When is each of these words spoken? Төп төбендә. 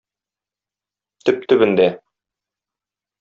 Төп 1.29 1.45
төбендә. 1.53 1.87